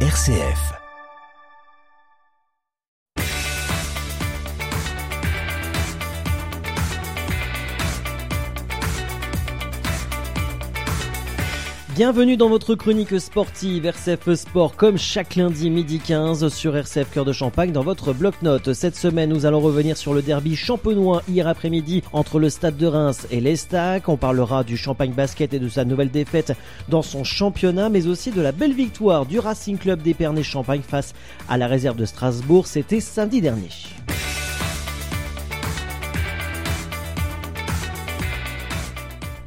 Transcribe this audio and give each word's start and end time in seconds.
RCF. 0.00 0.85
Bienvenue 11.96 12.36
dans 12.36 12.50
votre 12.50 12.74
chronique 12.74 13.18
sportive 13.18 13.86
RCF 13.86 14.34
Sport 14.34 14.76
comme 14.76 14.98
chaque 14.98 15.34
lundi 15.34 15.70
midi 15.70 15.98
15 15.98 16.48
sur 16.48 16.76
RCF 16.76 17.10
Cœur 17.10 17.24
de 17.24 17.32
Champagne 17.32 17.72
dans 17.72 17.82
votre 17.82 18.12
bloc-notes. 18.12 18.74
Cette 18.74 18.96
semaine, 18.96 19.30
nous 19.30 19.46
allons 19.46 19.60
revenir 19.60 19.96
sur 19.96 20.12
le 20.12 20.20
derby 20.20 20.56
champenois 20.56 21.22
hier 21.26 21.48
après-midi 21.48 22.02
entre 22.12 22.38
le 22.38 22.50
Stade 22.50 22.76
de 22.76 22.86
Reims 22.86 23.26
et 23.30 23.40
l'Estac. 23.40 24.10
On 24.10 24.18
parlera 24.18 24.62
du 24.62 24.76
Champagne 24.76 25.14
Basket 25.14 25.54
et 25.54 25.58
de 25.58 25.70
sa 25.70 25.86
nouvelle 25.86 26.10
défaite 26.10 26.52
dans 26.90 27.00
son 27.00 27.24
championnat, 27.24 27.88
mais 27.88 28.08
aussi 28.08 28.30
de 28.30 28.42
la 28.42 28.52
belle 28.52 28.74
victoire 28.74 29.24
du 29.24 29.38
Racing 29.38 29.78
Club 29.78 30.02
d'Épernay-Champagne 30.02 30.82
face 30.86 31.14
à 31.48 31.56
la 31.56 31.66
réserve 31.66 31.96
de 31.96 32.04
Strasbourg. 32.04 32.66
C'était 32.66 33.00
samedi 33.00 33.40
dernier. 33.40 33.70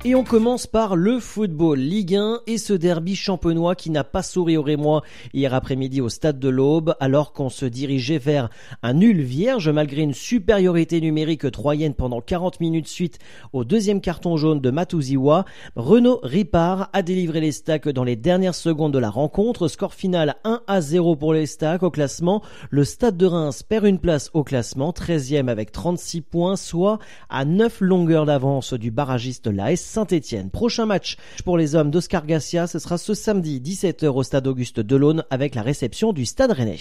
Et 0.05 0.15
on 0.15 0.23
commence 0.23 0.65
par 0.65 0.95
le 0.95 1.19
football 1.19 1.77
Ligue 1.77 2.15
1 2.15 2.39
et 2.47 2.57
ce 2.57 2.71
derby 2.71 3.17
champenois 3.17 3.75
qui 3.75 3.89
n'a 3.89 4.05
pas 4.05 4.23
souri 4.23 4.55
au 4.55 4.61
Rémois 4.61 5.03
hier 5.33 5.53
après-midi 5.53 5.99
au 5.99 6.07
stade 6.07 6.39
de 6.39 6.47
l'Aube 6.47 6.95
alors 7.01 7.33
qu'on 7.33 7.49
se 7.49 7.65
dirigeait 7.65 8.17
vers 8.17 8.49
un 8.81 8.93
nul 8.93 9.19
vierge 9.19 9.67
malgré 9.67 10.03
une 10.03 10.13
supériorité 10.13 11.01
numérique 11.01 11.51
troyenne 11.51 11.95
pendant 11.95 12.21
40 12.21 12.61
minutes 12.61 12.87
suite 12.87 13.19
au 13.51 13.65
deuxième 13.65 13.99
carton 13.99 14.37
jaune 14.37 14.61
de 14.61 14.71
Matouziwa. 14.71 15.43
Renaud 15.75 16.21
Ripard 16.23 16.89
a 16.93 17.01
délivré 17.01 17.41
les 17.41 17.51
stacks 17.51 17.89
dans 17.89 18.05
les 18.05 18.15
dernières 18.15 18.55
secondes 18.55 18.93
de 18.93 18.99
la 18.99 19.09
rencontre. 19.09 19.67
Score 19.67 19.93
final 19.93 20.37
1 20.45 20.61
à 20.65 20.79
0 20.79 21.17
pour 21.17 21.33
les 21.33 21.45
stacks 21.45 21.83
au 21.83 21.91
classement. 21.91 22.41
Le 22.69 22.85
stade 22.85 23.17
de 23.17 23.25
Reims 23.25 23.63
perd 23.63 23.85
une 23.85 23.99
place 23.99 24.29
au 24.33 24.45
classement, 24.45 24.91
13e 24.91 25.49
avec 25.49 25.73
36 25.73 26.21
points, 26.21 26.55
soit 26.55 26.99
à 27.29 27.43
9 27.43 27.81
longueurs 27.81 28.25
d'avance 28.25 28.73
du 28.73 28.91
barragiste 28.91 29.47
l'AS 29.47 29.88
Saint-Etienne. 29.89 30.51
Prochain 30.51 30.85
match 30.85 31.17
pour 31.43 31.57
les 31.57 31.75
hommes 31.75 31.89
d'Oscar 31.89 32.25
Garcia, 32.25 32.67
ce 32.67 32.79
sera 32.79 32.97
ce 32.97 33.13
samedi 33.13 33.59
17h 33.59 34.07
au 34.07 34.23
stade 34.23 34.47
Auguste 34.47 34.79
Delaune 34.79 35.23
avec 35.29 35.55
la 35.55 35.63
réception 35.63 36.13
du 36.13 36.25
stade 36.25 36.51
Rennais. 36.51 36.77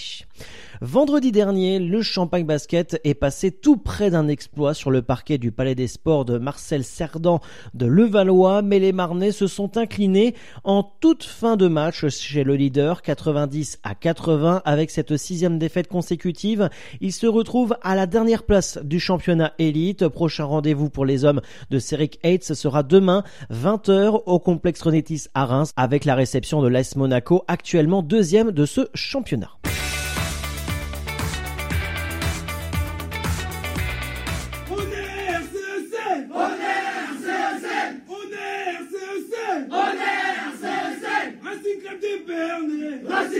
Vendredi 0.81 1.33
dernier, 1.33 1.77
le 1.77 2.01
Champagne 2.01 2.45
Basket 2.45 3.01
est 3.03 3.13
passé 3.13 3.51
tout 3.51 3.75
près 3.75 4.09
d'un 4.09 4.29
exploit 4.29 4.73
sur 4.73 4.91
le 4.91 5.01
parquet 5.01 5.37
du 5.37 5.51
Palais 5.51 5.75
des 5.75 5.87
Sports 5.87 6.23
de 6.23 6.37
Marcel 6.37 6.85
Cerdan 6.85 7.41
de 7.73 7.85
Levallois, 7.85 8.61
mais 8.61 8.79
les 8.79 8.93
Marnais 8.93 9.33
se 9.33 9.47
sont 9.47 9.75
inclinés 9.75 10.35
en 10.63 10.83
toute 10.83 11.25
fin 11.25 11.57
de 11.57 11.67
match 11.67 12.07
chez 12.07 12.45
le 12.45 12.55
leader 12.55 13.01
90 13.01 13.79
à 13.83 13.93
80 13.93 14.61
avec 14.63 14.89
cette 14.89 15.17
sixième 15.17 15.59
défaite 15.59 15.89
consécutive. 15.89 16.69
Ils 17.01 17.11
se 17.11 17.27
retrouvent 17.27 17.75
à 17.81 17.93
la 17.95 18.05
dernière 18.05 18.43
place 18.43 18.79
du 18.81 19.01
championnat 19.01 19.51
élite. 19.59 20.07
Prochain 20.07 20.45
rendez-vous 20.45 20.89
pour 20.89 21.03
les 21.03 21.25
hommes 21.25 21.41
de 21.71 21.79
Céric 21.79 22.19
Hates 22.23 22.53
sera 22.53 22.83
demain 22.83 23.23
20h 23.51 24.23
au 24.25 24.39
complexe 24.39 24.81
Renetis 24.81 25.25
à 25.33 25.45
Reims 25.45 25.73
avec 25.75 26.05
la 26.05 26.15
réception 26.15 26.61
de 26.61 26.69
l'AS 26.69 26.95
Monaco 26.95 27.43
actuellement 27.49 28.01
deuxième 28.01 28.51
de 28.51 28.65
ce 28.65 28.87
championnat. 28.93 29.49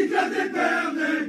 Musique 0.09 0.29
déterminée 0.31 1.28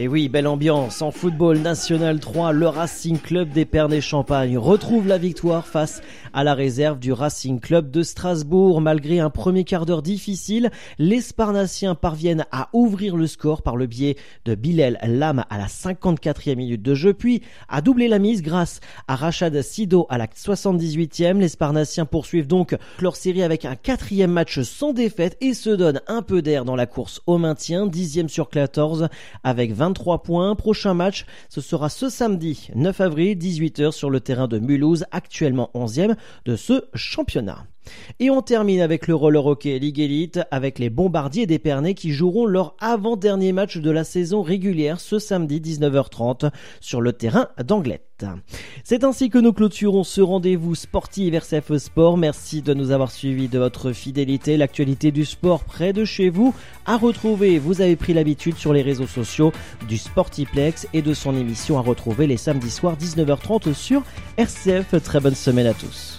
et 0.00 0.06
oui, 0.06 0.28
belle 0.28 0.46
ambiance. 0.46 1.02
En 1.02 1.10
football 1.10 1.58
national 1.58 2.20
3, 2.20 2.52
le 2.52 2.68
Racing 2.68 3.18
Club 3.18 3.50
d'Épernay-Champagne 3.50 4.56
retrouve 4.56 5.08
la 5.08 5.18
victoire 5.18 5.66
face 5.66 6.02
à 6.32 6.44
la 6.44 6.54
réserve 6.54 7.00
du 7.00 7.12
Racing 7.12 7.58
Club 7.58 7.90
de 7.90 8.04
Strasbourg. 8.04 8.80
Malgré 8.80 9.18
un 9.18 9.28
premier 9.28 9.64
quart 9.64 9.86
d'heure 9.86 10.02
difficile, 10.02 10.70
les 11.00 11.20
Sparnassiens 11.20 11.96
parviennent 11.96 12.46
à 12.52 12.68
ouvrir 12.72 13.16
le 13.16 13.26
score 13.26 13.62
par 13.62 13.76
le 13.76 13.86
biais 13.86 14.16
de 14.44 14.54
Bilal 14.54 15.00
Lam 15.04 15.44
à 15.50 15.58
la 15.58 15.66
54e 15.66 16.54
minute 16.54 16.82
de 16.82 16.94
jeu, 16.94 17.12
puis 17.12 17.42
à 17.68 17.80
doubler 17.80 18.06
la 18.06 18.20
mise 18.20 18.42
grâce 18.42 18.78
à 19.08 19.16
Rachad 19.16 19.60
Sido 19.62 20.06
à 20.10 20.18
la 20.18 20.26
78e. 20.26 21.40
Les 21.40 21.48
Sparnassiens 21.48 22.06
poursuivent 22.06 22.46
donc 22.46 22.76
leur 23.00 23.16
série 23.16 23.42
avec 23.42 23.64
un 23.64 23.74
quatrième 23.74 24.30
match 24.30 24.60
sans 24.60 24.92
défaite 24.92 25.36
et 25.40 25.54
se 25.54 25.70
donnent 25.70 26.02
un 26.06 26.22
peu 26.22 26.40
d'air 26.40 26.64
dans 26.64 26.76
la 26.76 26.86
course 26.86 27.20
au 27.26 27.36
maintien, 27.48 27.86
dixième 27.86 28.28
sur 28.28 28.50
14 28.50 29.08
avec 29.42 29.72
23 29.72 30.22
points. 30.22 30.54
Prochain 30.54 30.92
match, 30.92 31.24
ce 31.48 31.62
sera 31.62 31.88
ce 31.88 32.10
samedi 32.10 32.68
9 32.74 33.00
avril 33.00 33.38
18h 33.38 33.92
sur 33.92 34.10
le 34.10 34.20
terrain 34.20 34.48
de 34.48 34.58
Mulhouse, 34.58 35.06
actuellement 35.12 35.70
11e 35.74 36.14
de 36.44 36.56
ce 36.56 36.84
championnat. 36.92 37.64
Et 38.20 38.30
on 38.30 38.42
termine 38.42 38.80
avec 38.80 39.06
le 39.06 39.14
roller 39.14 39.44
hockey 39.44 39.78
Ligue 39.78 40.00
Elite 40.00 40.40
avec 40.50 40.78
les 40.78 40.90
Bombardiers 40.90 41.46
d'Épernay 41.46 41.94
qui 41.94 42.12
joueront 42.12 42.46
leur 42.46 42.74
avant-dernier 42.80 43.52
match 43.52 43.78
de 43.78 43.90
la 43.90 44.04
saison 44.04 44.42
régulière 44.42 45.00
ce 45.00 45.18
samedi 45.18 45.60
19h30 45.60 46.50
sur 46.80 47.00
le 47.00 47.12
terrain 47.12 47.48
d'Anglette. 47.64 48.04
C'est 48.84 49.04
ainsi 49.04 49.30
que 49.30 49.38
nous 49.38 49.52
clôturons 49.52 50.04
ce 50.04 50.20
rendez-vous 50.20 50.74
sportif 50.74 51.32
RCF 51.34 51.76
Sport. 51.76 52.16
Merci 52.16 52.62
de 52.62 52.74
nous 52.74 52.90
avoir 52.90 53.10
suivis 53.10 53.48
de 53.48 53.58
votre 53.58 53.92
fidélité. 53.92 54.56
L'actualité 54.56 55.12
du 55.12 55.24
sport 55.24 55.64
près 55.64 55.92
de 55.92 56.04
chez 56.04 56.30
vous 56.30 56.54
à 56.86 56.96
retrouver. 56.96 57.58
Vous 57.58 57.80
avez 57.80 57.96
pris 57.96 58.14
l'habitude 58.14 58.56
sur 58.56 58.72
les 58.72 58.82
réseaux 58.82 59.06
sociaux 59.06 59.52
du 59.88 59.98
Sportiplex 59.98 60.88
et 60.92 61.02
de 61.02 61.14
son 61.14 61.36
émission 61.36 61.78
à 61.78 61.82
retrouver 61.82 62.26
les 62.26 62.36
samedis 62.36 62.70
soirs 62.70 62.96
19h30 62.96 63.74
sur 63.74 64.02
RCF. 64.36 65.02
Très 65.02 65.20
bonne 65.20 65.34
semaine 65.34 65.66
à 65.66 65.74
tous. 65.74 66.18